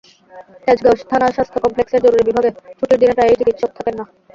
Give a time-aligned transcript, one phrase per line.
[0.65, 4.05] তেজগাঁও থানা স্বাস্থ্য কমপ্লেক্সের জরুরি বিভাগে ছুটির দিনে প্রায়ই চিকিৎসক থাকেন না।